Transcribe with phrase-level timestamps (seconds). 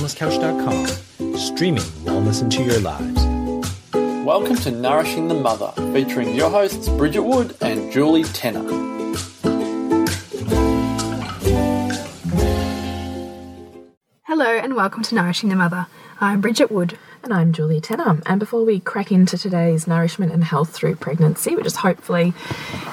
[0.00, 3.22] wellnesscouch.com, streaming wellness into your lives.
[4.24, 8.62] Welcome to Nourishing the Mother, featuring your hosts Bridget Wood and Julie Tenner.
[14.22, 15.86] Hello and welcome to Nourishing the Mother.
[16.22, 16.98] I'm Bridget Wood.
[17.22, 18.20] And I'm Julie Tenner.
[18.26, 22.34] And before we crack into today's nourishment and health through pregnancy, which is hopefully,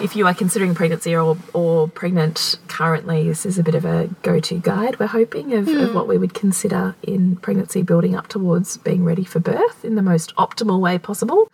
[0.02, 4.10] if you are considering pregnancy or, or pregnant currently, this is a bit of a
[4.22, 5.84] go to guide, we're hoping, of, mm.
[5.84, 9.96] of, what we would consider in pregnancy building up towards being ready for birth in
[9.96, 11.52] the most optimal way possible.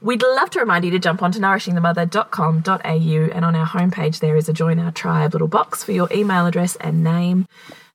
[0.00, 4.48] We'd love to remind you to jump onto nourishingthemother.com.au and on our homepage there is
[4.48, 7.46] a join our tribe little box for your email address and name.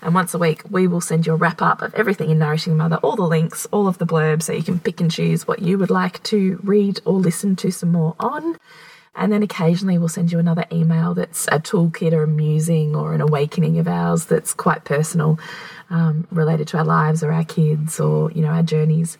[0.01, 2.77] And once a week, we will send you a wrap up of everything in Nourishing
[2.77, 5.61] Mother, all the links, all of the blurbs, so you can pick and choose what
[5.61, 8.57] you would like to read or listen to some more on.
[9.15, 13.15] And then occasionally we'll send you another email that's a toolkit or a musing or
[13.15, 15.39] an awakening of ours that's quite personal,
[15.89, 19.17] um, related to our lives or our kids or, you know, our journeys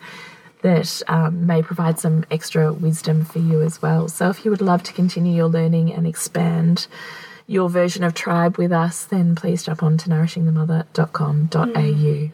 [0.62, 4.08] that um, may provide some extra wisdom for you as well.
[4.08, 6.88] So if you would love to continue your learning and expand
[7.48, 11.66] your version of tribe with us, then please jump on to nourishingthemother.com.au.
[11.66, 12.32] Mm.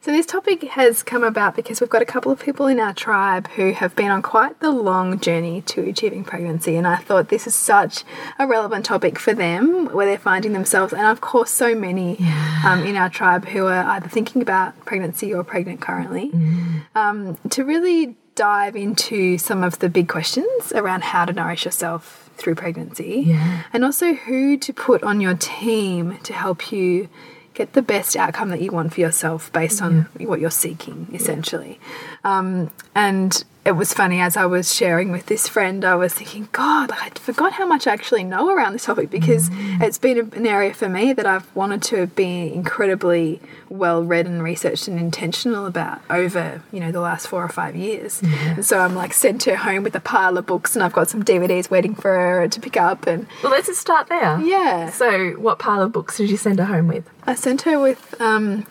[0.00, 2.92] So, this topic has come about because we've got a couple of people in our
[2.92, 7.28] tribe who have been on quite the long journey to achieving pregnancy, and I thought
[7.28, 8.04] this is such
[8.38, 12.62] a relevant topic for them where they're finding themselves, and of course, so many yeah.
[12.66, 16.82] um, in our tribe who are either thinking about pregnancy or pregnant currently, mm.
[16.96, 22.19] um, to really dive into some of the big questions around how to nourish yourself
[22.40, 23.62] through pregnancy, yeah.
[23.72, 27.08] and also who to put on your team to help you
[27.54, 30.26] get the best outcome that you want for yourself based on yeah.
[30.26, 31.78] what you're seeking, essentially.
[32.24, 32.38] Yeah.
[32.38, 36.48] Um, and it was funny as I was sharing with this friend, I was thinking,
[36.50, 39.82] God, I forgot how much I actually know around this topic because mm.
[39.82, 44.42] it's been an area for me that I've wanted to be incredibly well read and
[44.42, 48.22] researched and intentional about over, you know, the last four or five years.
[48.22, 48.54] Yeah.
[48.54, 51.10] And so I'm like sent her home with a pile of books and I've got
[51.10, 54.40] some DVDs waiting for her to pick up and Well let's just start there.
[54.40, 54.90] Yeah.
[54.90, 57.08] So what pile of books did you send her home with?
[57.24, 58.66] I sent her with um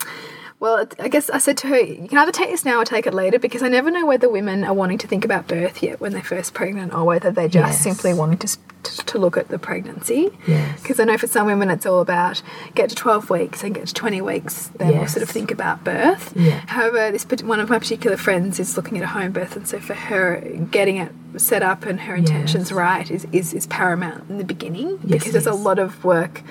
[0.60, 3.06] well, I guess I said to her, you can either take this now or take
[3.06, 6.02] it later because I never know whether women are wanting to think about birth yet
[6.02, 7.82] when they're first pregnant or whether they're just yes.
[7.82, 8.58] simply wanting to,
[9.06, 10.28] to look at the pregnancy.
[10.28, 11.00] Because yes.
[11.00, 12.42] I know for some women it's all about
[12.74, 14.98] get to 12 weeks and get to 20 weeks, then yes.
[14.98, 16.34] we'll sort of think about birth.
[16.36, 16.62] Yeah.
[16.66, 19.80] However, this one of my particular friends is looking at a home birth, and so
[19.80, 24.36] for her, getting it set up and her intentions right is, is, is paramount in
[24.36, 26.42] the beginning because there's a lot of work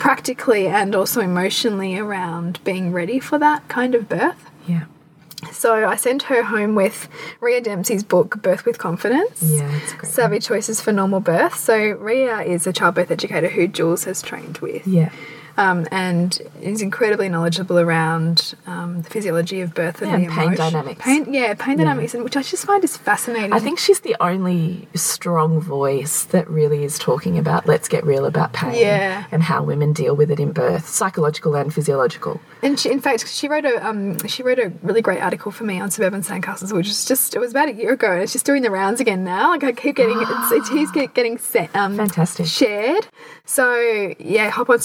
[0.00, 4.50] practically and also emotionally around being ready for that kind of birth.
[4.66, 4.86] Yeah.
[5.52, 7.08] So I sent her home with
[7.40, 9.42] Rhea Dempsey's book, Birth with Confidence.
[9.42, 9.80] Yeah.
[10.02, 11.56] Savvy Choices for Normal Birth.
[11.56, 14.86] So Rhea is a childbirth educator who Jules has trained with.
[14.86, 15.10] Yeah
[15.56, 21.02] um, and is incredibly knowledgeable around um, the physiology of birth and, yeah, pain dynamics.
[21.02, 21.84] Pain, yeah, pain yeah.
[21.84, 23.52] dynamics, and which I just find is fascinating.
[23.52, 28.24] I think she's the only strong voice that really is talking about let's get real
[28.24, 29.24] about pain yeah.
[29.30, 32.40] and how women deal with it in birth, psychological and physiological.
[32.62, 35.64] And she, in fact, she wrote a um, she wrote a really great article for
[35.64, 38.32] me on suburban sandcastles, which is just it was about a year ago, and it's
[38.32, 39.50] just doing the rounds again now.
[39.50, 43.06] Like I keep getting it's, it's, he's getting set, um, fantastic shared.
[43.44, 44.78] So yeah, hop on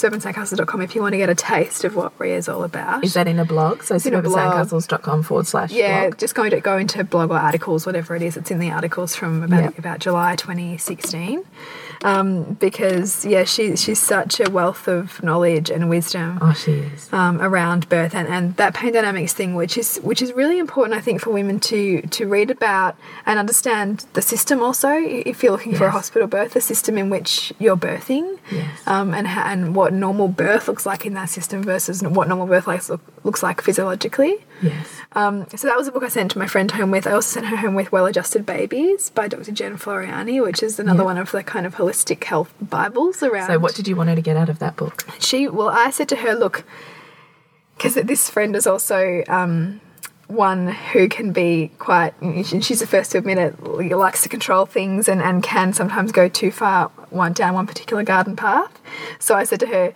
[0.58, 3.04] if you want to get a taste of what Rhea's all about.
[3.04, 3.82] Is that in a blog?
[3.82, 6.18] So suburbansandcastles.com forward slash Yeah, blog.
[6.18, 8.36] just going to go into blog or articles, whatever it is.
[8.36, 9.78] It's in the articles from about yep.
[9.78, 11.44] about July 2016
[12.06, 16.38] um, because yeah, she she's such a wealth of knowledge and wisdom.
[16.40, 20.22] Oh, she is um, around birth and, and that pain dynamics thing, which is which
[20.22, 22.96] is really important, I think, for women to to read about
[23.26, 24.62] and understand the system.
[24.62, 25.80] Also, if you're looking yes.
[25.80, 28.86] for a hospital birth, the system in which you're birthing, yes.
[28.86, 32.68] um, and and what normal birth looks like in that system versus what normal birth
[32.68, 32.82] like,
[33.24, 34.44] looks like physiologically.
[34.62, 34.95] Yes.
[35.16, 37.06] Um, so that was a book I sent to my friend home with.
[37.06, 39.50] I also sent her home with Well Adjusted Babies by Dr.
[39.50, 43.46] Jen Floreani, which is another one of the kind of holistic health Bibles around.
[43.46, 45.06] So, what did you want her to get out of that book?
[45.18, 46.64] She, well, I said to her, look,
[47.76, 49.80] because this friend is also um,
[50.26, 53.58] one who can be quite, and she's the first to admit it,
[53.96, 58.02] likes to control things and, and can sometimes go too far one down one particular
[58.02, 58.82] garden path.
[59.18, 59.94] So I said to her,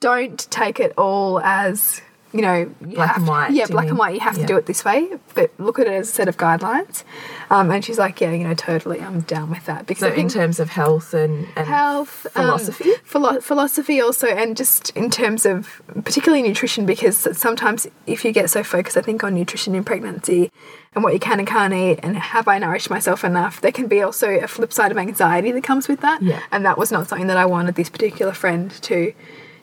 [0.00, 2.02] don't take it all as
[2.32, 3.48] you know, black and white.
[3.48, 4.14] To, yeah, black and white.
[4.14, 4.42] You have yeah.
[4.42, 7.04] to do it this way, but look at it as a set of guidelines.
[7.50, 9.86] Um, and she's like, yeah, you know, totally, I'm down with that.
[9.86, 14.26] Because so in terms of health and, and health, um, philosophy, um, philo philosophy also,
[14.26, 19.00] and just in terms of particularly nutrition, because sometimes if you get so focused, I
[19.00, 20.52] think on nutrition in pregnancy
[20.94, 23.86] and what you can and can't eat, and have I nourished myself enough, there can
[23.86, 26.22] be also a flip side of anxiety that comes with that.
[26.22, 26.40] Yeah.
[26.50, 29.14] And that was not something that I wanted this particular friend to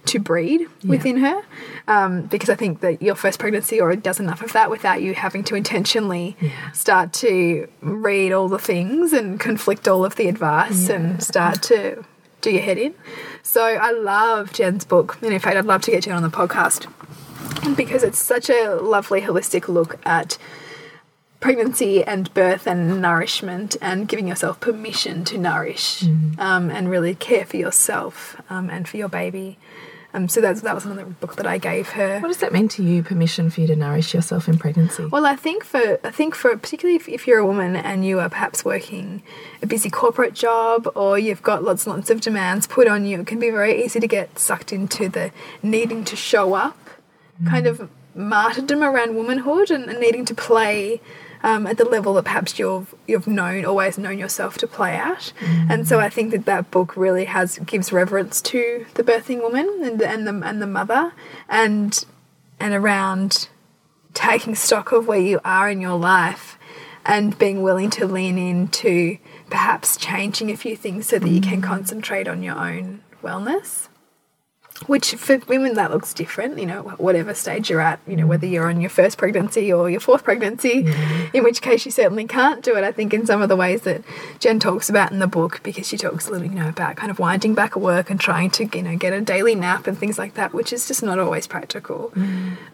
[0.08, 1.42] to breed within her
[1.88, 5.14] um, because I think that your first pregnancy already does enough of that without you
[5.14, 6.36] having to intentionally
[6.74, 12.06] start to read all the things and conflict all of the advice and start to
[12.42, 12.94] do your head in.
[13.44, 16.30] So I love Jen's book, and in fact, I'd love to get Jen on the
[16.30, 16.88] podcast
[17.76, 20.38] because it's such a lovely holistic look at
[21.40, 26.04] pregnancy and birth and nourishment and giving yourself permission to nourish
[26.40, 29.58] um, and really care for yourself um, and for your baby.
[30.16, 32.22] Um, so that's, that was another book that I gave her.
[32.22, 33.04] What does that mean to you?
[33.04, 35.06] Permission for you to nourish yourself in pregnancy?
[35.06, 38.22] Well, I think for I think for particularly if, if you're a woman and you
[38.22, 39.24] are perhaps working
[39.62, 43.20] a busy corporate job or you've got lots and lots of demands put on you,
[43.20, 45.32] it can be very easy to get sucked into the
[45.62, 46.78] needing to show up,
[47.46, 51.02] kind of martyrdom around womanhood and, and needing to play.
[51.46, 55.32] Um, at the level that perhaps you've you've known always known yourself to play at,
[55.70, 59.70] and so I think that that book really has gives reverence to the birthing woman
[59.84, 61.14] and the, and the and the mother,
[61.48, 62.04] and
[62.60, 63.48] and around
[64.16, 66.58] taking stock of where you are in your life
[67.06, 69.20] and being willing to lean into
[69.52, 73.90] perhaps changing a few things so that you can concentrate on your own wellness.
[74.88, 78.46] Which for women that looks different, you know, whatever stage you're at, you know, whether
[78.46, 80.86] you're on your first pregnancy or your fourth pregnancy,
[81.34, 82.84] in which case you certainly can't do it.
[82.84, 84.04] I think in some of the ways that
[84.40, 87.10] Jen talks about in the book, because she talks a little, you know, about kind
[87.10, 89.98] of winding back at work and trying to, you know, get a daily nap and
[89.98, 92.12] things like that, which is just not always practical.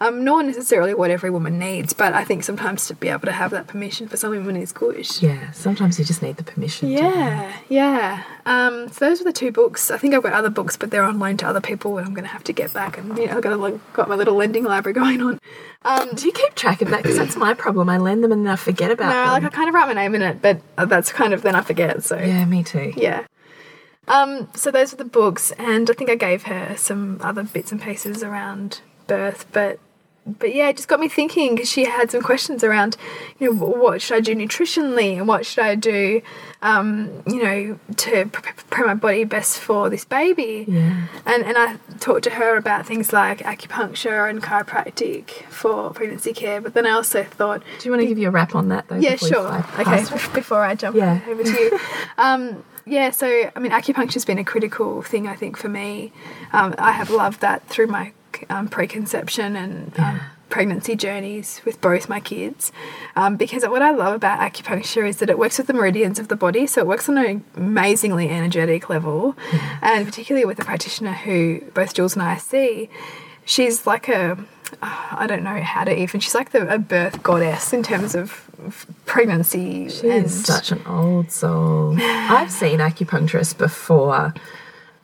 [0.00, 3.32] Um, nor necessarily what every woman needs, but I think sometimes to be able to
[3.32, 5.22] have that permission for some women is good.
[5.22, 6.88] Yeah, sometimes you just need the permission.
[6.88, 8.24] Yeah, yeah.
[8.44, 9.92] Um, so those were the two books.
[9.92, 12.24] I think I've got other books, but they're on loan to other people, I'm going
[12.24, 12.98] to have to get back.
[12.98, 15.38] And you know, I've got, a, got my little lending library going on.
[15.84, 17.02] Um, Do you keep track of that?
[17.02, 17.88] Because that's my problem.
[17.88, 19.42] I lend them and then I forget about no, them.
[19.42, 21.62] like I kind of write my name in it, but that's kind of then I
[21.62, 22.02] forget.
[22.02, 22.92] So yeah, me too.
[22.96, 23.26] yeah.
[24.08, 27.70] Um, so those were the books, and I think I gave her some other bits
[27.70, 29.78] and pieces around birth, but
[30.26, 32.96] but yeah, it just got me thinking because she had some questions around,
[33.40, 36.22] you know, what should I do nutritionally and what should I do,
[36.62, 40.64] um, you know, to pre- prepare my body best for this baby.
[40.68, 41.08] Yeah.
[41.26, 46.60] And and I talked to her about things like acupuncture and chiropractic for pregnancy care,
[46.60, 48.88] but then I also thought, Do you want to give you a wrap on that
[48.88, 48.96] though?
[48.96, 49.64] yeah, sure.
[49.78, 50.04] Okay,
[50.34, 51.20] before I jump Yeah.
[51.28, 51.78] over to you.
[52.18, 56.12] Um, yeah, so I mean, acupuncture's been a critical thing, I think, for me.
[56.52, 58.12] Um, I have loved that through my
[58.48, 62.72] um, preconception and um, pregnancy journeys with both my kids.
[63.16, 66.28] Um, because what I love about acupuncture is that it works with the meridians of
[66.28, 69.34] the body, so it works on an amazingly energetic level.
[69.80, 72.90] And particularly with a practitioner who both Jules and I see,
[73.44, 74.38] she's like a
[74.80, 76.20] I don't know how to even.
[76.20, 78.48] She's like the, a birth goddess in terms of
[79.04, 79.88] pregnancy.
[79.88, 81.96] She and is such an old soul.
[82.00, 84.32] I've seen acupuncturists before,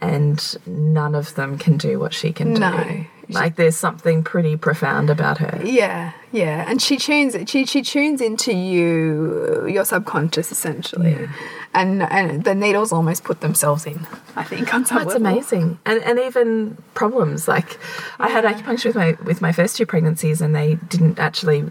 [0.00, 3.06] and none of them can do what she can do.
[3.30, 5.60] Like there's something pretty profound about her.
[5.64, 11.28] yeah, yeah, and she tunes she she tunes into you, your subconscious essentially,
[11.74, 14.06] and and the needles almost put themselves in.
[14.34, 15.26] I think on some That's level.
[15.26, 17.78] amazing, and and even problems like
[18.18, 21.64] I had acupuncture with my with my first two pregnancies, and they didn't actually,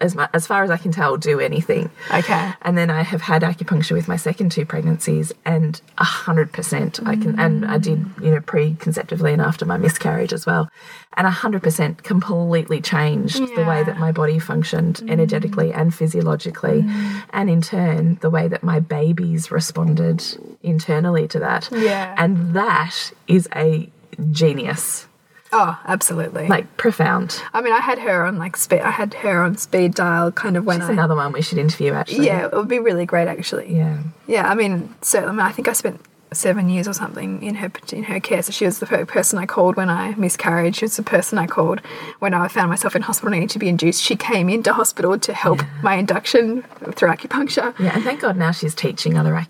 [0.00, 1.90] as mu as far as I can tell, do anything.
[2.12, 2.52] Okay.
[2.62, 7.00] And then I have had acupuncture with my second two pregnancies, and a hundred percent
[7.06, 10.70] I can, and I did you know pre-conceptively and after my miscarriage as well,
[11.14, 16.82] and a hundred percent completely changed the way that my body functioned energetically and physiologically,
[16.82, 17.22] mm.
[17.30, 20.22] and in turn the way that my babies responded
[20.62, 21.68] internally to that.
[21.72, 22.14] Yeah.
[22.18, 23.88] and that is a
[24.30, 25.06] genius,
[25.52, 26.48] Oh, absolutely.
[26.48, 27.40] like profound.
[27.54, 28.80] I mean, I had her on like speed.
[28.80, 30.92] I had her on speed dial, kind of when That's I.
[30.94, 32.26] another one we should interview actually.
[32.26, 33.74] yeah, it would be really great actually.
[33.74, 33.98] yeah.
[34.26, 35.30] Yeah, I mean, certainly.
[35.30, 36.00] I, mean, I think I spent
[36.36, 38.42] seven years or something in her in her care.
[38.42, 40.76] So she was the per- person I called when I miscarried.
[40.76, 41.80] She was the person I called
[42.18, 44.02] when I found myself in hospital needing to be induced.
[44.02, 46.62] She came into hospital to help my induction
[46.92, 47.78] through acupuncture.
[47.78, 49.48] Yeah, and thank God now she's teaching other acupuncturists.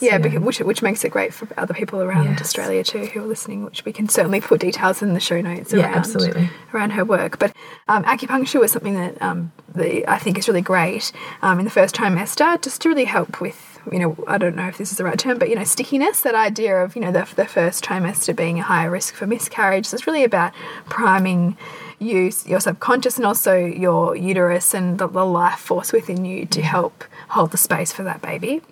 [0.00, 2.40] Yeah, yeah, because, which which makes it great for other people around Yes.
[2.40, 3.64] Australia too who are listening.
[3.64, 5.72] Which we can certainly put details in the show notes.
[5.72, 6.50] Yeah, around, absolutely.
[6.74, 7.38] around her work.
[7.38, 7.54] But
[7.88, 11.70] um, acupuncture was something that um, the, I think is really great um, in the
[11.70, 13.71] first trimester, just to really help with.
[13.90, 16.20] You know, I don't know if this is the right term, but you know, stickiness.
[16.20, 19.86] That idea of you know the, the first trimester being a higher risk for miscarriage.
[19.86, 20.52] So it's really about
[20.86, 21.56] priming
[21.98, 26.62] you, your subconscious, and also your uterus and the, the life force within you to
[26.62, 28.62] help hold the space for that baby.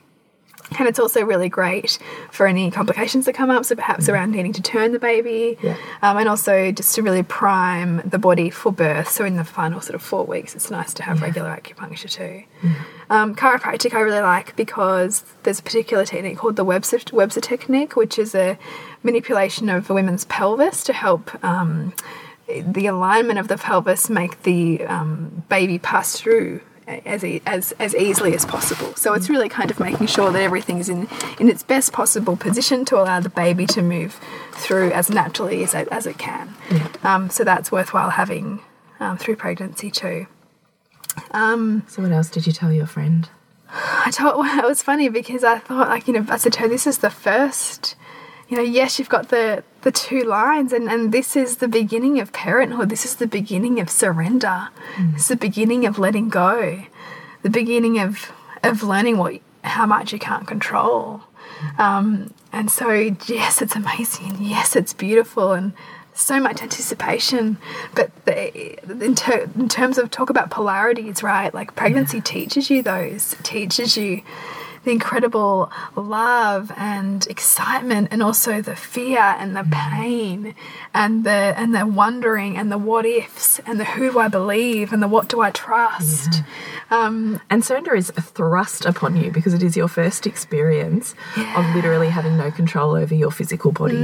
[0.79, 1.99] And it's also really great
[2.31, 5.77] for any complications that come up, so perhaps around needing to turn the baby, Yeah.
[6.03, 9.09] um, and also just to really prime the body for birth.
[9.09, 12.45] So in the final sort of four weeks, it's nice to have regular acupuncture too.
[13.11, 17.97] Um, chiropractic I really like because there's a particular technique called the Webster, Webster technique,
[17.97, 18.57] which is a
[19.03, 21.93] manipulation of a women's pelvis to help um,
[22.49, 26.61] the alignment of the pelvis make the um, baby pass through
[27.05, 28.95] as, e as as easily as possible.
[28.95, 32.37] So it's really kind of making sure that everything is in in its best possible
[32.37, 34.21] position to allow the baby to move
[34.53, 36.55] through as naturally as it, as it can.
[37.03, 38.61] Um, so that's worthwhile having
[38.99, 40.27] um, through pregnancy too.
[41.89, 43.29] So what else did you tell your friend?
[43.73, 46.61] I told well, it was funny because I thought like you know I said to
[46.61, 47.97] her this is the first
[48.49, 52.21] you know yes you've got the the two lines and and this is the beginning
[52.21, 52.91] of parenthood.
[52.91, 54.69] This is the beginning of surrender.
[55.13, 56.85] This is the beginning of letting go.
[57.43, 58.31] The beginning of
[58.63, 61.23] of learning what how much you can't control.
[61.79, 62.91] Um, and so
[63.27, 64.37] yes it's amazing.
[64.41, 65.73] Yes it's beautiful and
[66.13, 67.57] so much anticipation.
[67.95, 72.83] But the, in, ter in terms of talk about polarities right like pregnancy teaches you
[72.83, 73.35] those.
[73.43, 74.23] Teaches you
[74.85, 80.55] the incredible love and excitement and also the fear and the pain
[80.95, 84.93] and the and the wondering and the what ifs and the who do I believe
[84.93, 86.43] and the what do I trust.
[86.91, 91.15] Um, And surrender is a thrust upon you because it is your first experience
[91.57, 94.03] of literally having no control over your physical body,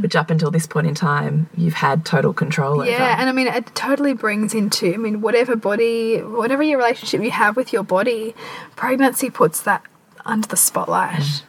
[0.00, 2.90] which up until this point in time you've had total control over.
[2.90, 7.22] Yeah, and I mean, it totally brings into, I mean, whatever body, whatever your relationship
[7.22, 8.34] you have with your body,
[8.76, 9.82] pregnancy puts that
[10.28, 11.42] under the spotlight.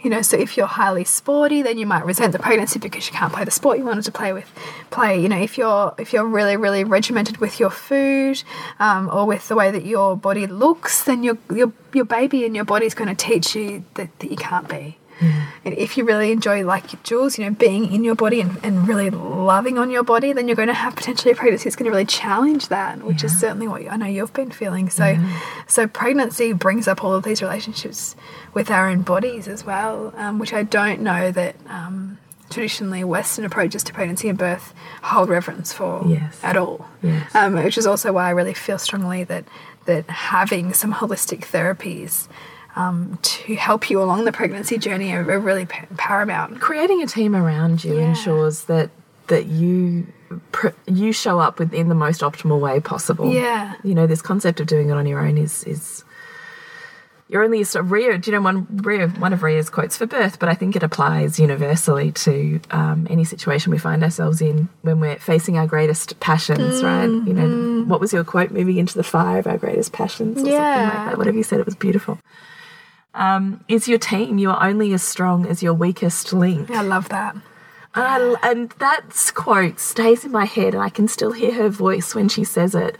[0.00, 3.12] You know, so if you're highly sporty, then you might resent the pregnancy because you
[3.12, 4.50] can't play the sport you wanted to play with.
[4.90, 8.42] Play, you know, if you're if you're really really regimented with your food
[8.80, 12.56] um, or with the way that your body looks, then your your your baby and
[12.56, 14.98] your body's going to teach you that, that you can't be.
[15.64, 18.86] And if you really enjoy, like Jules, you know, being in your body and, and
[18.88, 21.84] really loving on your body, then you're going to have potentially a pregnancy that's going
[21.84, 24.90] to really challenge that, which is certainly what I know you've been feeling.
[24.90, 25.16] So,
[25.66, 28.16] so pregnancy brings up all of these relationships
[28.54, 32.18] with our own bodies as well, um, which I don't know that um,
[32.50, 36.38] traditionally Western approaches to pregnancy and birth hold reverence for Yes.
[36.42, 36.86] at all.
[37.02, 37.34] Yes.
[37.34, 39.44] Um, which is also why I really feel strongly that
[39.84, 42.28] that having some holistic therapies
[42.76, 46.60] um, to help you along the pregnancy journey are, really pa- paramount.
[46.60, 48.08] Creating a team around you Yeah.
[48.10, 48.90] ensures that
[49.28, 50.06] that you
[50.50, 53.32] pr you show up within the most optimal way possible.
[53.32, 53.74] Yeah.
[53.84, 56.04] You know, this concept of doing it on your own is is
[57.28, 58.18] you're only so Rhea.
[58.18, 59.08] Do you know one Rhea?
[59.08, 63.24] One of Rhea's quotes for birth, but I think it applies universally to um, any
[63.24, 66.82] situation we find ourselves in when we're facing our greatest passions.
[66.82, 67.04] Right?
[67.06, 68.50] You know, what was your quote?
[68.50, 70.84] Moving into the fire of our greatest passions, or something Yeah.
[70.84, 71.18] like that.
[71.18, 72.18] Whatever you said, it was beautiful.
[73.14, 74.38] Um, is your team.
[74.38, 76.70] You are only as strong as your weakest link.
[76.70, 77.36] I love that.
[77.94, 78.06] And,
[78.42, 82.14] I, and that quote stays in my head, and I can still hear her voice
[82.14, 82.96] when she says it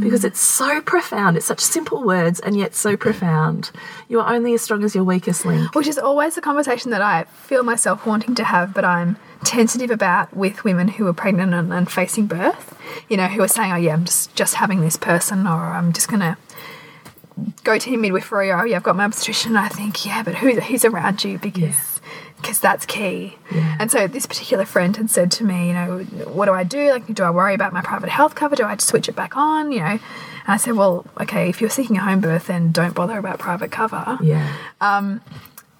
[0.00, 1.38] because it's so profound.
[1.38, 3.70] It's such simple words, and yet so profound.
[4.06, 5.74] You are only as strong as your weakest link.
[5.74, 9.90] Which is always a conversation that I feel myself wanting to have, but I'm tentative
[9.90, 12.78] about with women who are pregnant and, and facing birth.
[13.08, 15.94] You know, who are saying, "Oh yeah, I'm just just having this person," or "I'm
[15.94, 16.36] just gonna."
[17.64, 19.56] Go to your midwifery, or oh, yeah, I've got my obstetrician.
[19.56, 21.38] I think, yeah, but who, who's around you?
[21.38, 22.00] Because
[22.44, 23.38] because that's key.
[23.78, 26.90] And so this particular friend had said to me, you know, what do I do?
[26.90, 28.54] Like, do I worry about my private health cover?
[28.54, 29.72] Do I just switch it back on?
[29.72, 30.00] You know, and
[30.46, 33.70] I said, well, okay, if you're seeking a home birth, then don't bother about private
[33.70, 34.18] cover.
[34.22, 34.54] Yeah.
[34.82, 35.22] Um,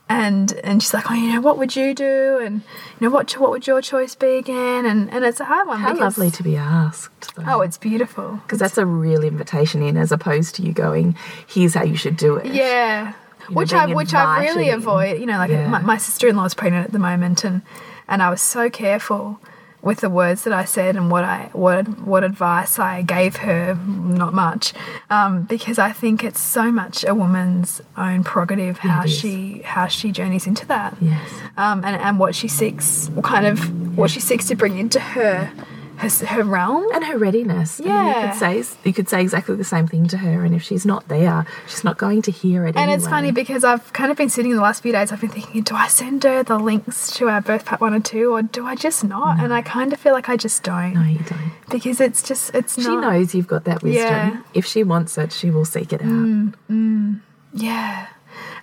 [0.08, 2.38] And and she's like, oh, you know, what would you do?
[2.44, 2.56] And
[3.00, 4.84] you know, what what would your choice be again?
[4.84, 5.78] And and it's a hard one.
[5.80, 7.34] How because, lovely to be asked.
[7.34, 7.44] Though.
[7.46, 8.38] Oh, it's beautiful.
[8.42, 12.18] because that's a real invitation in, as opposed to you going, "Here's how you should
[12.18, 13.14] do it." Yeah.
[13.48, 15.20] know, which I which I really avoid.
[15.20, 15.68] You know, like Yeah.
[15.68, 17.62] my, my sister in law is pregnant at the moment, and
[18.06, 19.40] and I was so careful
[19.84, 23.74] with the words that I said and what I what what advice I gave her.
[23.74, 24.72] Not much,
[25.10, 30.10] um, because I think it's so much a woman's own prerogative how she how she
[30.10, 30.96] journeys into that.
[31.00, 31.30] Yes.
[31.56, 35.52] Um, and and what she seeks, kind of what she seeks to bring into her
[35.98, 36.86] her, her realm.
[36.92, 37.80] And her readiness.
[37.80, 40.54] I mean, you could say you could say exactly the same thing to her, and
[40.54, 42.76] if she's not there, she's not going to hear it.
[42.76, 45.30] And it's funny because I've kind of been sitting the last few days, I've been
[45.30, 48.42] thinking, do I send her the links to our birth part one and two, or
[48.42, 49.40] do I just not?
[49.40, 50.94] And I kind of feel like I just don't.
[50.94, 51.52] No, you don't.
[51.70, 53.00] Because it's just, it's She not.
[53.00, 54.02] knows you've got that wisdom.
[54.04, 54.42] Yeah.
[54.52, 56.08] If she wants it, she will seek it out.
[56.08, 57.20] Mm.
[57.52, 58.08] Yeah.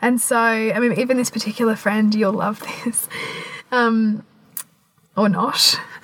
[0.01, 3.07] And so, I mean, even this particular friend, you'll love this.
[3.71, 4.25] Um,
[5.15, 5.79] or not.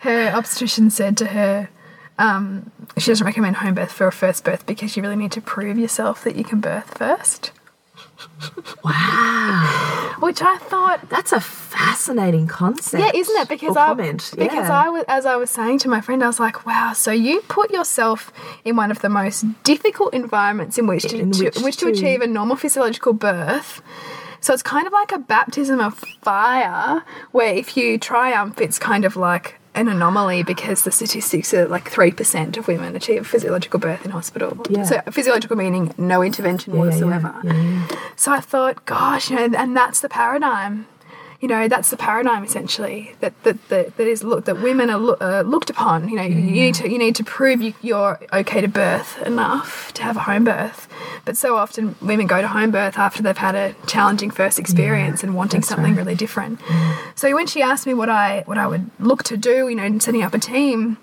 [0.00, 1.68] her obstetrician said to her,
[2.18, 5.40] um, she doesn't recommend home birth for a first birth because you really need to
[5.40, 7.50] prove yourself that you can birth first.
[8.84, 10.14] Wow.
[10.20, 13.02] Which I thought, That's a fascinating concept.
[13.02, 13.48] Yeah, isn't it?
[13.48, 14.30] Because I comment.
[14.36, 14.70] because.
[14.70, 16.92] I was as I was saying to my friend, I was like, wow.
[16.94, 18.32] So you put yourself
[18.64, 21.86] in one of the most difficult environments in which to, In to- which which to
[21.86, 23.82] to- achieve a normal physiological birth.
[24.44, 29.06] So it's kind of like a baptism of fire, where if you triumph, it's kind
[29.06, 33.80] of like an anomaly because the statistics are like three percent of women achieve physiological
[33.80, 34.54] birth in hospital.
[34.68, 34.84] Yeah.
[34.84, 37.34] So physiological meaning no intervention yeah, whatsoever.
[37.42, 37.88] yeah.
[38.16, 40.88] So I thought, gosh, you know, and that's the paradigm.
[41.44, 45.22] You know, that's the paradigm essentially that that that, that is look that women are
[45.22, 46.08] uh, looked upon.
[46.08, 49.92] You know, you need to you need to prove you, you're okay to birth enough
[49.92, 50.88] to have a home birth.
[51.26, 55.22] But so often women go to home birth after they've had a challenging first experience
[55.22, 56.60] and wanting something really different.
[57.14, 59.84] So when she asked me what I what I would look to do, you know,
[59.84, 60.96] in setting up a team,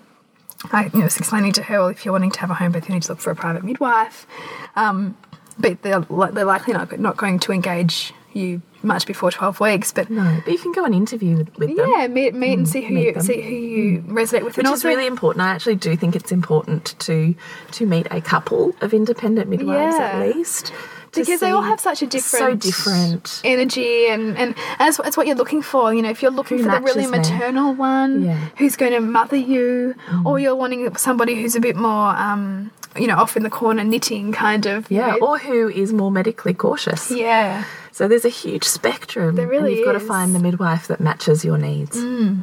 [0.72, 2.72] I you know, was explaining to her, well, if you're wanting to have a home
[2.72, 4.26] birth, you need to look for a private midwife.
[4.74, 5.16] Um,
[5.56, 9.92] but they're, they're likely not, not going to engage you much before 12 weeks.
[9.92, 11.88] But No, but you can go and interview with, with them.
[11.88, 13.22] yeah, meet, meet and see who you them.
[13.22, 14.56] see who you resonate with.
[14.56, 15.42] Which is really important.
[15.44, 17.34] I actually do think it's important to
[17.72, 20.04] to meet a couple of independent midwives Yeah.
[20.20, 20.72] at least.
[21.14, 23.42] because they all have such a different, so different.
[23.44, 25.92] energy, and and that's, that's what you're looking for.
[25.92, 28.32] You know, if you're looking Who for the really maternal one Yeah.
[28.38, 28.58] Mm.
[28.58, 33.06] who's going to mother you, or you're wanting somebody who's a bit more, um, you
[33.06, 34.90] know, off in the corner knitting kind of.
[34.90, 35.26] you Yeah, know.
[35.26, 37.10] or who is more medically cautious.
[37.10, 37.64] yeah.
[37.94, 39.36] So there's a huge spectrum.
[39.36, 41.96] There really and you've got to find the midwife that matches your needs.
[41.96, 42.42] Mm.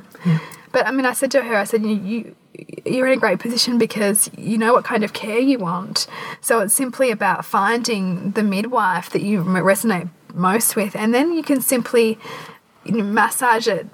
[0.71, 2.35] But I mean, I said to her, I said, you, you
[2.85, 6.05] you're in a great position because you know what kind of care you want.
[6.41, 11.41] So it's simply about finding the midwife that you resonate most with, and then you
[11.41, 12.19] can simply
[12.85, 13.87] you know, massage it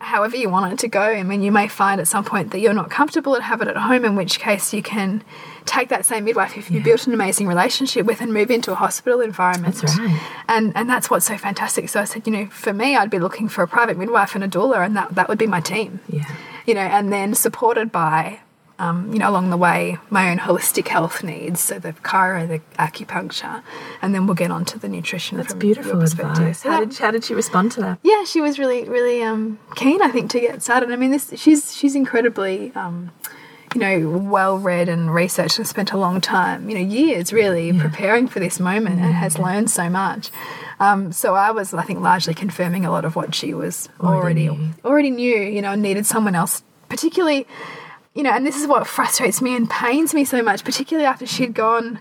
[0.00, 1.00] however you want it to go.
[1.02, 3.68] I mean, you may find at some point that you're not comfortable and have it
[3.68, 5.22] at home, in which case you can
[5.64, 8.74] take that same midwife if you built an amazing relationship with and move into a
[8.74, 9.76] hospital environment.
[9.76, 10.20] That's right.
[10.48, 11.88] And and that's what's so fantastic.
[11.88, 14.42] So I said, you know, for me, I'd be looking for a private midwife and
[14.44, 16.24] a doula, and that that would be my team Yeah.
[16.66, 18.40] you know, and then supported by,
[18.82, 22.60] um, you know, along the way, my own holistic health needs, so the chiro, the
[22.78, 23.62] acupuncture,
[24.02, 25.36] and then we'll get on to the nutrition.
[25.38, 26.38] That's from beautiful your perspective.
[26.38, 26.62] advice.
[26.62, 27.98] How that- did, how did she respond to that?
[28.02, 30.90] yeah, she was really, really um, keen, I think, to get started.
[30.90, 33.10] I mean, this she's she's incredibly, um,
[33.74, 37.72] you know, well read and researched and spent a long time, you know, years really
[37.78, 40.30] preparing for this moment and has learned so much.
[40.80, 44.48] Um, so I was, I think, largely confirming a lot of what she was already
[44.48, 45.38] Already already knew.
[45.40, 47.46] You know, needed someone else, particularly,
[48.14, 51.26] you know, and this is what frustrates me and pains me so much, particularly after
[51.26, 51.98] she'd gone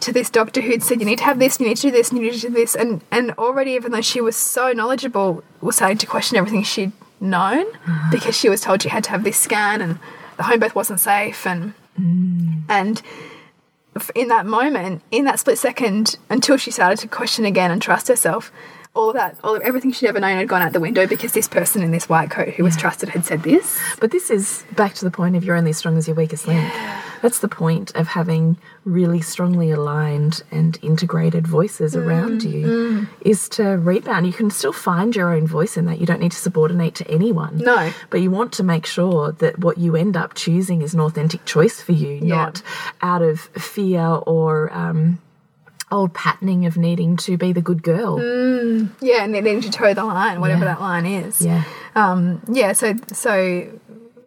[0.00, 2.12] to this doctor who'd said you need to have this, you need to do this,
[2.12, 5.76] you need to do this, and and already even though she was so knowledgeable, was
[5.76, 8.10] starting to question everything she'd known mm-hmm.
[8.10, 9.98] because she was told she had to have this scan and
[10.36, 12.62] the home birth wasn't safe and mm.
[12.68, 13.00] and
[14.14, 18.08] in that moment, in that split second, until she started to question again and trust
[18.08, 18.50] herself.
[18.94, 21.32] All of that, all of everything she'd ever known had gone out the window because
[21.32, 23.80] this person in this white coat who was trusted had said this.
[23.98, 26.46] But this is back to the point of you're only as strong as your weakest
[26.46, 26.70] link.
[27.22, 33.48] That's the point of having really strongly aligned and integrated voices Mm, around you is
[33.50, 34.26] to rebound.
[34.26, 35.98] You can still find your own voice in that.
[35.98, 37.58] You don't need to subordinate to anyone.
[37.58, 37.92] No.
[38.10, 41.46] But you want to make sure that what you end up choosing is an authentic
[41.46, 42.36] choice for you, Yeah.
[42.36, 42.62] not
[43.00, 45.18] out of fear or um,
[45.92, 48.18] old patterning of needing to be the good girl.
[49.00, 50.74] Yeah, and then then to toe the line, whatever Yeah.
[50.74, 51.40] that line is.
[51.40, 51.62] Yeah.
[51.94, 53.66] Um, yeah, so so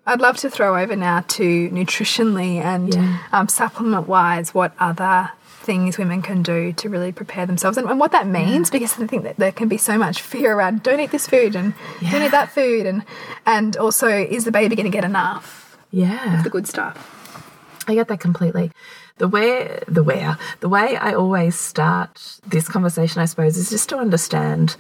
[0.08, 3.18] I'd love to throw over now to nutritionally and Yeah.
[3.34, 5.32] um, supplement wise what other
[5.64, 9.08] things women can do to really prepare themselves and, and what that means because I
[9.08, 11.74] think that there can be so much fear around don't eat this food and
[12.12, 13.02] don't eat that food and
[13.48, 16.42] and also is the baby going to get enough Yeah.
[16.44, 17.15] the good stuff
[17.88, 18.72] I get that completely.
[19.18, 23.90] The way, the where, the way I always start this conversation, I suppose, is just
[23.90, 24.76] to understand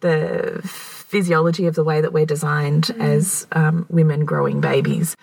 [0.00, 5.16] the physiology of the way that we're designed as um, women growing babies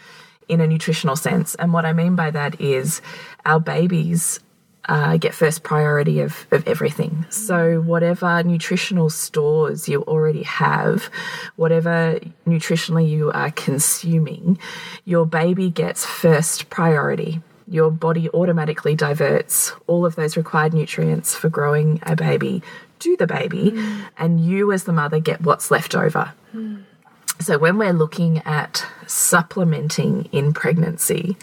[0.48, 1.56] in a nutritional sense.
[1.56, 3.02] And what I mean by that is
[3.46, 4.40] our babies
[4.88, 7.26] uh, get first priority of, of everything.
[7.30, 11.10] So, whatever nutritional stores you already have,
[11.56, 14.60] whatever nutritionally you are consuming,
[15.06, 17.42] your baby gets first priority.
[17.68, 22.62] Your body automatically diverts all of those required nutrients for growing a baby
[23.00, 23.74] to the baby,
[24.18, 26.32] and you, as the mother, get what's left over.
[27.40, 31.38] So, when we're looking at supplementing in pregnancy,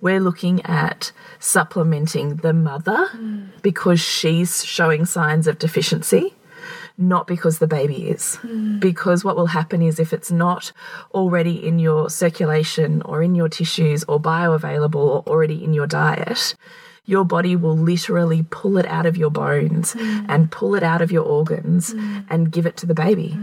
[0.00, 3.48] we're looking at supplementing the mother mm.
[3.62, 6.34] because she's showing signs of deficiency,
[6.96, 8.38] not because the baby is.
[8.42, 8.80] Mm.
[8.80, 10.72] Because what will happen is if it's not
[11.14, 16.54] already in your circulation or in your tissues or bioavailable or already in your diet,
[17.04, 20.26] your body will literally pull it out of your bones mm.
[20.28, 21.94] and pull it out of your organs
[22.28, 23.36] and give it to the baby.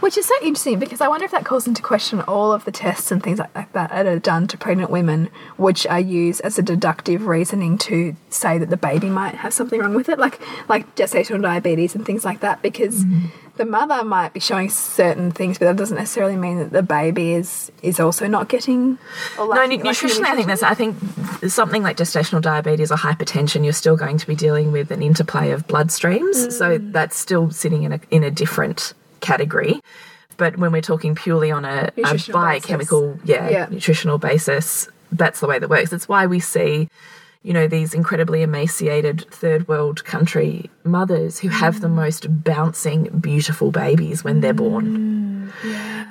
[0.00, 2.72] Which is so interesting because I wonder if that calls into question all of the
[2.72, 6.58] tests and things like that that are done to pregnant women, which are used as
[6.58, 10.40] a deductive reasoning to say that the baby might have something wrong with it, like
[10.68, 13.04] like gestational diabetes and things like that, because
[13.56, 17.32] the mother might be showing certain things, but that doesn't necessarily mean that the baby
[17.34, 18.98] is is also not getting.
[19.36, 20.62] No, lacking- nu- lacking nutritionally, I think that's.
[20.62, 20.96] I think
[21.48, 25.50] something like gestational diabetes or hypertension, you're still going to be dealing with an interplay
[25.50, 26.52] of bloodstreams.
[26.52, 26.92] So Mm.
[26.92, 29.80] that's still sitting in a in a different category.
[30.36, 33.66] But when we're talking purely on a, a biochemical, yeah, Yeah.
[33.70, 35.92] nutritional basis, that's the way that works.
[35.92, 36.88] It's why we see,
[37.42, 41.94] you know, these incredibly emaciated third world country mothers who have the Mm.
[41.94, 45.52] most bouncing, beautiful babies when they're born.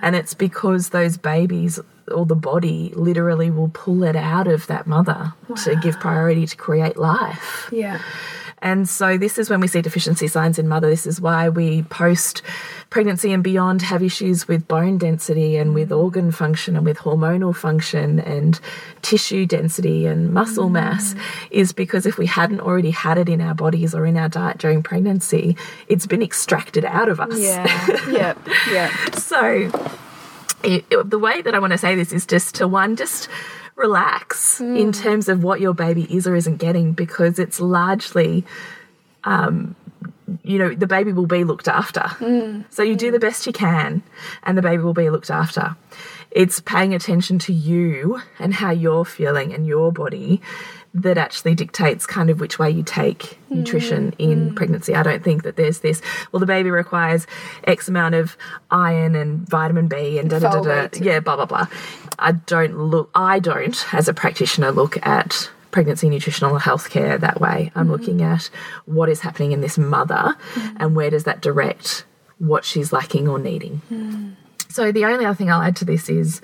[0.02, 1.80] And it's because those babies
[2.12, 6.58] or the body literally will pull it out of that mother to give priority to
[6.58, 7.70] create life.
[7.72, 8.02] Yeah.
[8.62, 10.90] And so this is when we see deficiency signs in mother.
[10.90, 12.42] This is why we post
[12.90, 15.98] pregnancy and beyond have issues with bone density and with mm.
[15.98, 18.60] organ function and with hormonal function and
[19.02, 20.74] tissue density and muscle mm.
[20.74, 21.16] mass
[21.52, 24.58] is because if we hadn't already had it in our bodies or in our diet
[24.58, 25.56] during pregnancy,
[25.88, 27.40] it's been extracted out of us.
[27.40, 27.66] Yeah.
[28.10, 28.34] yeah.
[28.70, 28.94] Yeah.
[29.12, 29.72] So,
[30.64, 33.30] it, it- the way that I want to say this is just to one, just
[33.76, 34.78] relax mm.
[34.78, 38.44] in terms of what your baby is or isn't getting because it's largely,
[39.24, 39.76] um,
[40.44, 42.02] you know, the baby will be looked after.
[42.02, 42.66] Mm.
[42.70, 43.22] So you do the mm.
[43.22, 44.04] best you can,
[44.44, 45.76] and the baby will be looked after.
[46.32, 50.42] It's paying attention to you and how you're feeling and your body
[50.94, 53.58] that actually dictates kind of which way you take hmm.
[53.60, 54.56] nutrition in hmm.
[54.56, 54.96] pregnancy.
[54.96, 57.28] I don't think that there's this, well, the baby requires
[57.66, 58.38] X amount of
[58.72, 61.00] iron and vitamin B and da da da da.
[61.00, 61.68] Yeah, blah, blah, blah.
[62.18, 67.72] I don't look, I don't, as a practitioner, look at pregnancy nutritional healthcare that way.
[67.76, 67.92] I'm hmm.
[67.92, 68.50] looking at
[68.86, 70.36] what is happening in this mother
[70.78, 72.06] and where does that direct
[72.40, 74.36] what she's lacking or needing.
[74.70, 76.42] So the only other thing I'll add to this is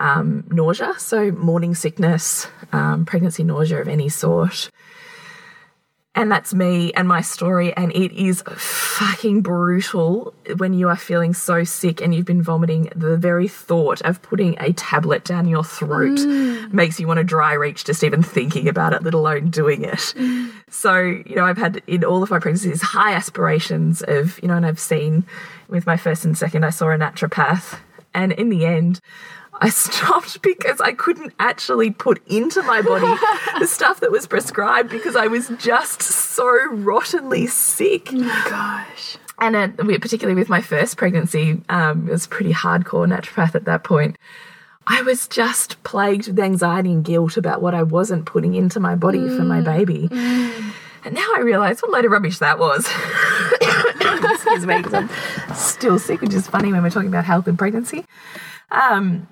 [0.00, 0.94] um, nausea.
[0.98, 4.70] So morning sickness, um, pregnancy nausea of any sort.
[6.18, 7.72] And that's me and my story.
[7.76, 12.90] And it is fucking brutal when you are feeling so sick and you've been vomiting.
[12.96, 16.72] The very thought of putting a tablet down your throat mm.
[16.72, 20.12] makes you want to dry reach just even thinking about it, let alone doing it.
[20.70, 24.54] So, you know, I've had in all of my pregnancies high aspirations of, you know,
[24.54, 25.24] and I've seen
[25.68, 27.78] with my first and second, I saw a naturopath.
[28.12, 29.00] And in the end,
[29.60, 33.06] I stopped because I couldn't actually put into my body
[33.58, 38.08] the stuff that was prescribed because I was just so rottenly sick.
[38.12, 39.16] Oh Gosh.
[39.40, 39.68] And uh,
[39.98, 44.16] particularly with my first pregnancy, um, it was pretty hardcore naturopath at that point.
[44.88, 48.94] I was just plagued with anxiety and guilt about what I wasn't putting into my
[48.94, 50.08] body for my baby.
[51.04, 52.88] And now I realise what a load of rubbish that was.
[54.32, 57.58] Excuse me, because I'm still sick, which is funny when we're talking about health and
[57.58, 58.06] pregnancy.
[58.70, 59.28] Um,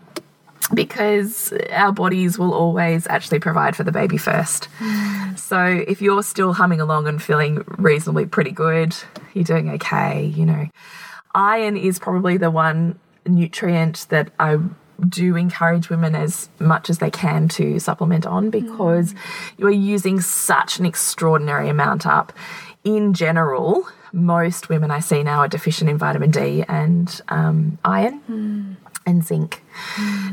[0.74, 4.68] because our bodies will always actually provide for the baby first.
[4.78, 5.38] Mm.
[5.38, 8.96] So if you're still humming along and feeling reasonably pretty good,
[9.34, 10.68] you're doing okay, you know.
[11.34, 14.58] Iron is probably the one nutrient that I
[15.08, 18.50] do encourage women as much as they can to supplement on mm.
[18.50, 19.14] because
[19.58, 22.32] you are using such an extraordinary amount up.
[22.82, 28.20] In general, most women I see now are deficient in vitamin D and um, iron
[28.30, 28.76] mm.
[29.06, 29.62] And zinc.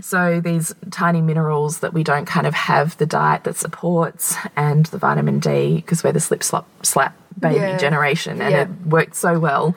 [0.01, 4.87] So these tiny minerals that we don't kind of have the diet that supports and
[4.87, 7.77] the vitamin D because we're the slip slop slap baby Yeah.
[7.77, 8.61] generation and Yeah.
[8.61, 9.75] it worked so well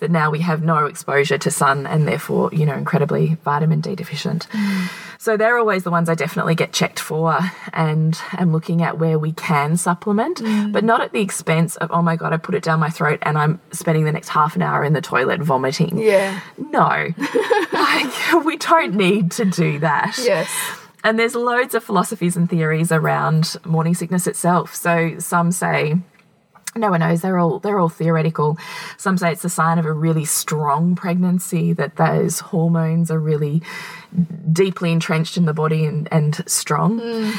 [0.00, 3.94] that now we have no exposure to sun and therefore you know incredibly vitamin D
[3.94, 4.46] deficient.
[4.52, 4.88] Mm.
[5.20, 7.36] So they're always the ones I definitely get checked for
[7.72, 10.72] and am looking at where we can supplement, mm.
[10.72, 13.18] but not at the expense of, oh my God, I put it down my throat
[13.22, 15.98] and I'm spending the next half an hour in the toilet vomiting.
[15.98, 16.38] Yeah.
[16.56, 17.08] No.
[17.72, 20.16] like, we don't need to do that.
[20.22, 20.48] Yes.
[21.02, 24.74] And there's loads of philosophies and theories around morning sickness itself.
[24.74, 25.96] So some say
[26.76, 27.22] no one knows.
[27.22, 28.58] They're all they're all theoretical.
[28.96, 33.62] Some say it's a sign of a really strong pregnancy that those hormones are really
[34.52, 37.32] deeply entrenched in the body and, and strong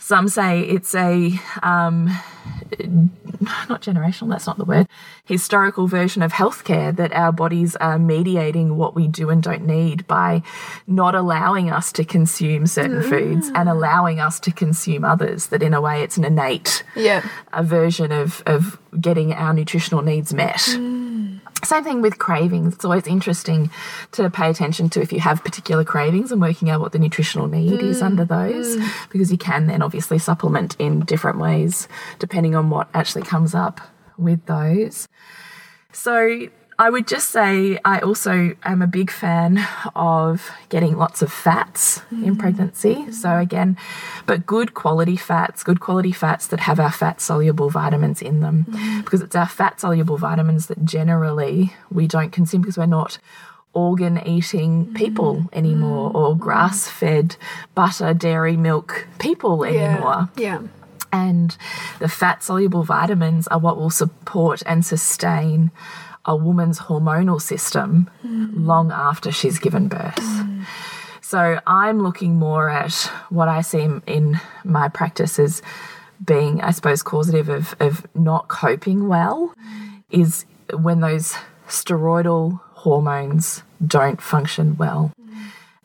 [0.00, 2.08] some say it's a um,
[3.68, 4.88] not generational, that's not the word,
[5.24, 10.06] historical version of healthcare that our bodies are mediating what we do and don't need
[10.06, 10.42] by
[10.86, 15.46] not allowing us to consume certain foods and allowing us to consume others.
[15.46, 17.26] That in a way it's an innate Yeah.
[17.52, 20.68] a version of, of getting our nutritional needs met.
[21.66, 22.74] Same thing with cravings.
[22.74, 23.70] It's always interesting
[24.12, 27.48] to pay attention to if you have particular cravings and working out what the nutritional
[27.48, 28.88] need is under mm, those, mm.
[29.10, 33.80] because you can then obviously supplement in different ways depending on what actually comes up
[34.16, 35.08] with those.
[35.92, 41.32] So I would just say I also am a big fan of getting lots of
[41.32, 42.38] fats in mm.
[42.38, 43.10] pregnancy.
[43.12, 43.78] So, again,
[44.26, 48.66] but good quality fats, good quality fats that have our fat soluble vitamins in them.
[48.68, 49.04] Mm.
[49.04, 53.18] Because it's our fat soluble vitamins that generally we don't consume because we're not
[53.72, 54.94] organ eating mm.
[54.94, 57.36] people anymore or grass fed
[57.74, 60.28] butter, dairy, milk people anymore.
[60.36, 60.62] Yeah.
[61.12, 61.56] And
[62.00, 65.70] the fat soluble vitamins are what will support and sustain
[66.26, 70.20] a woman's hormonal system long after she's given birth.
[71.22, 72.94] So I'm looking more at
[73.30, 75.62] what I see in my practice as
[76.24, 79.54] being, I suppose, causative of, of not coping well
[80.10, 81.34] is when those
[81.68, 85.12] steroidal hormones don't function well.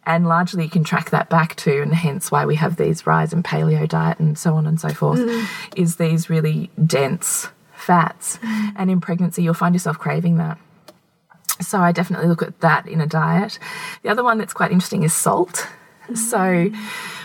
[0.06, 3.34] And largely you can track that back to, and hence why we have these rise
[3.34, 5.48] in paleo diet and so on and so forth, mm.
[5.76, 7.50] is these really dense
[7.82, 8.38] fats.
[8.38, 8.74] Mm.
[8.78, 10.58] And in pregnancy, you'll find yourself craving that.
[11.60, 13.60] So I definitely look at that in a diet.
[14.04, 15.68] The other one that's quite interesting is salt.
[16.16, 16.78] So mm.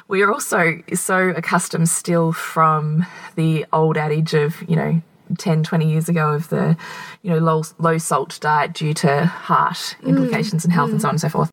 [0.09, 5.03] we are also so accustomed still from the old adage of, you know,
[5.39, 6.77] 10, 20 years ago of the,
[7.23, 10.09] you know, low, low salt diet due to heart mm.
[10.09, 11.53] implications and health and so on and so forth.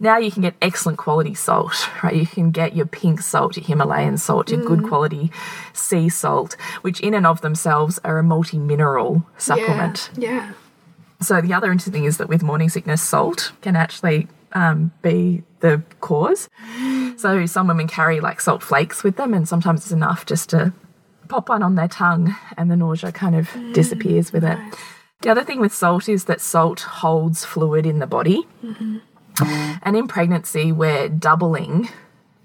[0.00, 2.14] Now you can get excellent quality salt, right?
[2.14, 4.88] You can get your pink salt, your Himalayan salt, your good mm.
[4.88, 5.32] quality
[5.72, 10.10] sea salt, which in and of themselves are a multi mineral supplement.
[10.16, 10.52] Yeah.
[11.20, 15.42] So the other interesting thing is that with morning sickness, salt can actually um, be
[15.60, 16.48] the cause.
[16.76, 17.18] Mm.
[17.18, 20.72] So some women carry like salt flakes with them, and sometimes it's enough just to
[21.28, 24.58] pop one on their tongue, and the nausea kind of mm, disappears with it.
[25.20, 28.46] The other thing with salt is that salt holds fluid in the body.
[28.64, 28.98] Mm-hmm.
[29.82, 31.88] And in pregnancy, we're doubling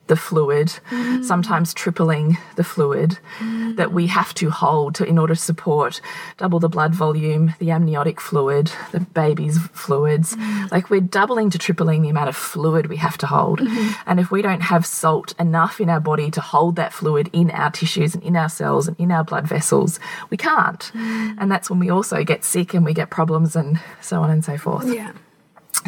[0.08, 1.24] the fluid, mm.
[1.24, 3.76] sometimes tripling the fluid mm.
[3.78, 6.02] that we have to hold to, in order to support
[6.38, 10.36] double the blood volume, the amniotic fluid, the baby's fluids.
[10.36, 10.72] Mm.
[10.72, 13.60] Like we're doubling to tripling the amount of fluid we have to hold.
[13.60, 14.02] Mm-hmm.
[14.06, 17.50] And if we don't have salt enough in our body to hold that fluid in
[17.52, 20.92] our tissues and in our cells and in our blood vessels, we can't.
[20.94, 24.44] And that's when we also get sick and we get problems and so on and
[24.44, 24.94] so forth.
[24.94, 25.14] Yeah.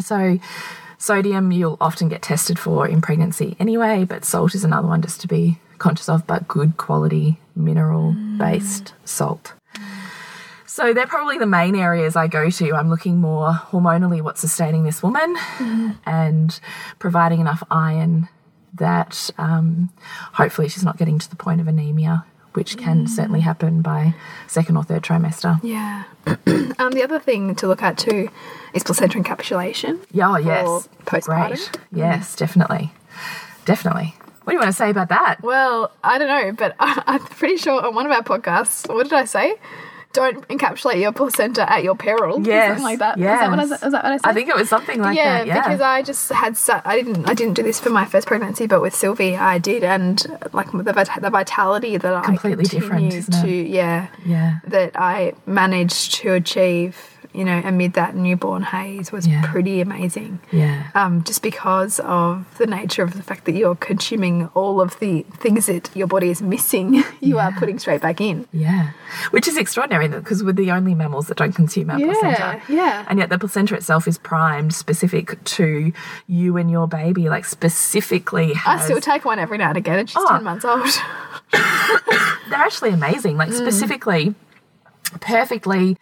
[0.02, 0.38] So,
[0.98, 5.20] sodium you'll often get tested for in pregnancy anyway, but salt is another one just
[5.20, 9.54] to be conscious of, but good quality mineral based salt.
[10.66, 12.74] So, they're probably the main areas I go to.
[12.74, 15.34] I'm looking more hormonally what's sustaining this woman
[16.04, 16.60] and
[16.98, 18.28] providing enough iron
[18.74, 19.90] that um,
[20.34, 24.14] hopefully she's not getting to the point of anemia, which can certainly happen by
[24.46, 25.60] second or third trimester.
[25.62, 26.04] Yeah.
[26.26, 28.30] um, the other thing to look at too
[28.72, 30.04] is placenta encapsulation.
[30.10, 30.88] Yeah, oh, yes.
[31.04, 31.48] postpartum?
[31.48, 31.70] Great.
[31.92, 32.92] Yes, definitely.
[33.66, 34.14] Definitely.
[34.44, 35.42] What do you want to say about that?
[35.42, 39.04] Well, I don't know, but I, I'm pretty sure on one of our podcasts, what
[39.04, 39.56] did I say?
[40.16, 42.40] Don't encapsulate your placenta at your peril.
[42.40, 42.68] Yes.
[42.68, 43.18] Something like that.
[43.18, 43.34] Yes.
[43.34, 44.26] Is that what I, is that what I said?
[44.30, 45.46] I think it was something like yeah, that.
[45.46, 45.62] Yeah.
[45.62, 48.80] because I just had I didn't I didn't do this for my first pregnancy, but
[48.80, 50.24] with Sylvie I did, and
[50.54, 53.42] like the the vitality that Completely I completely different, continued isn't it?
[53.42, 54.58] to yeah yeah.
[54.66, 59.42] that I managed to achieve, you know, amid that newborn haze was Yeah.
[59.50, 60.38] pretty amazing.
[60.50, 60.84] Yeah.
[60.94, 65.22] Um, just because of the nature of the fact that you're consuming all of the
[65.38, 68.46] things that your body is missing, you are putting straight back in.
[68.52, 68.90] Yeah.
[69.30, 72.62] Which is extraordinary because we're the only mammals that don't consume our placenta.
[72.68, 73.04] yeah.
[73.08, 75.92] And yet the placenta itself is primed specific to
[76.26, 80.08] you and your baby, like specifically I still take one every now and again, and
[80.08, 80.28] she's Oh.
[80.28, 80.86] 10 months old.
[81.52, 83.36] they're actually amazing.
[83.36, 84.34] Like specifically,
[85.20, 85.96] perfectly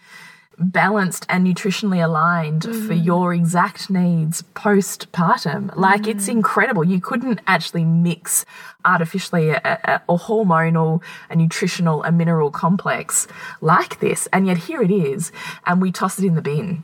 [0.58, 3.04] balanced and nutritionally aligned for mm.
[3.04, 5.74] your exact needs postpartum.
[5.76, 6.32] Like it's mm.
[6.32, 6.84] incredible.
[6.84, 8.44] You couldn't actually mix
[8.84, 13.26] artificially a, a, a hormonal, a nutritional, a mineral complex
[13.60, 15.32] like this, and yet here it is,
[15.66, 16.82] and we toss it in the bin.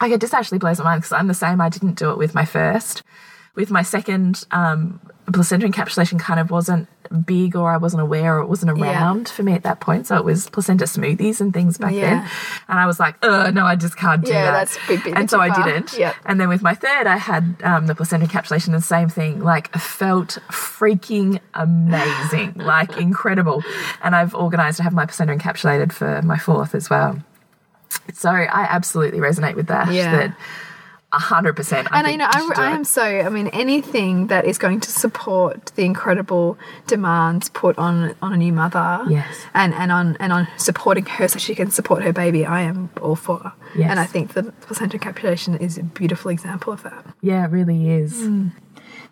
[0.00, 1.60] Like it just actually blows my mind because I'm the same.
[1.60, 3.02] I didn't do it with my first.
[3.54, 5.00] With my second, um,
[5.32, 6.88] placenta encapsulation kind of wasn't
[7.24, 10.06] big or I wasn't aware or it wasn't around for me at that point.
[10.08, 12.00] So it was placenta smoothies and things back Yeah.
[12.24, 12.30] then.
[12.68, 14.52] And I was like, oh, no, I just can't do Yeah, that.
[14.52, 15.64] that's big bit And so I far.
[15.64, 15.96] didn't.
[15.96, 16.16] Yep.
[16.26, 19.40] And then with my third, I had um, the placenta encapsulation, the same thing.
[19.40, 23.62] Like, felt freaking amazing, like incredible.
[24.02, 27.22] And I've organised to have my placenta encapsulated for my fourth as well.
[28.14, 29.92] So I absolutely resonate with that.
[29.92, 30.10] Yeah.
[30.16, 30.36] That
[31.20, 31.88] hundred percent.
[31.90, 33.02] And you know, you should do I, I am so.
[33.02, 38.36] I mean, anything that is going to support the incredible demands put on on a
[38.36, 39.26] new mother, Yes.
[39.54, 42.44] and and on and on supporting her so she can support her baby.
[42.46, 43.52] I am all for.
[43.74, 43.90] Yes.
[43.90, 47.04] And I think the placenta encapsulation is a beautiful example of that.
[47.20, 48.12] Yeah, it really is.
[48.14, 48.52] Mm.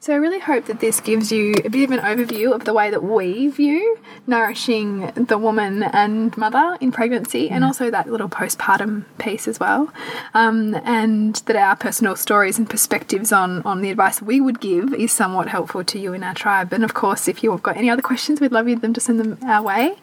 [0.03, 2.75] So I really hope that this gives you a bit of an overview of the
[2.75, 8.29] way that we view nourishing the woman and mother in pregnancy, and also that little
[8.29, 9.93] postpartum piece as well.
[10.35, 14.93] Um, and that our personal stories and perspectives on on the advice we would give
[14.93, 16.73] is somewhat helpful to you in our tribe.
[16.73, 19.21] And of course, if you've got any other questions, we'd love you them to send
[19.21, 19.95] them our way.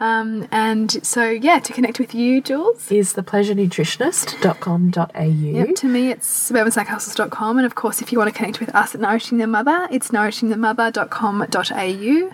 [0.00, 2.90] Um, and so, yeah, to connect with you, Jules.
[2.90, 5.22] Is thepleasurenutritionist.com.au.
[5.22, 7.58] Yep, to me, it's suburbansandcastles.com.
[7.58, 10.10] And of course, if you want to connect with us at Nourishing the Mother, it's
[10.10, 12.32] nourishingthemother.com.au.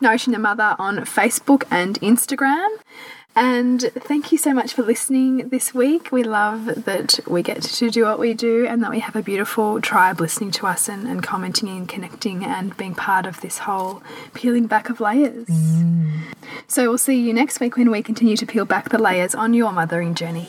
[0.00, 2.68] Nourishing the Mother on Facebook and Instagram.
[3.38, 6.10] And thank you so much for listening this week.
[6.10, 9.22] We love that we get to do what we do and that we have a
[9.22, 13.58] beautiful tribe listening to us and, and commenting and connecting and being part of this
[13.58, 15.48] whole peeling back of layers.
[15.48, 16.22] Mm.
[16.66, 19.52] So we'll see you next week when we continue to peel back the layers on
[19.52, 20.48] your mothering journey.